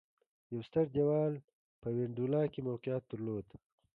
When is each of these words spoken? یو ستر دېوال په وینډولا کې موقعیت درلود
یو 0.51 0.59
ستر 0.67 0.85
دېوال 0.95 1.33
په 1.81 1.87
وینډولا 1.95 2.43
کې 2.53 2.59
موقعیت 2.69 3.03
درلود 3.11 3.47